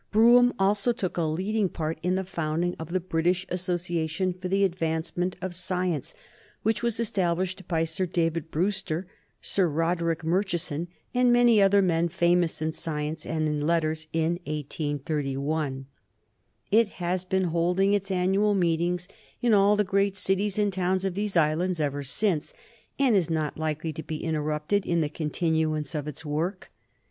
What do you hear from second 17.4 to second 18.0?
holding